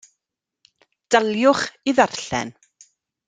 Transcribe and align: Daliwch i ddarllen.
Daliwch 1.11 1.63
i 1.91 1.97
ddarllen. 1.99 2.49